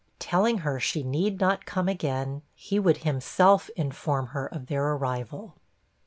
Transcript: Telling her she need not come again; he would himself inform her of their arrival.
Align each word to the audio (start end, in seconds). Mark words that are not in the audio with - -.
Telling 0.17 0.57
her 0.65 0.79
she 0.79 1.03
need 1.03 1.39
not 1.39 1.67
come 1.67 1.87
again; 1.87 2.41
he 2.55 2.79
would 2.79 3.03
himself 3.05 3.69
inform 3.75 4.29
her 4.29 4.47
of 4.47 4.65
their 4.65 4.93
arrival. 4.93 5.53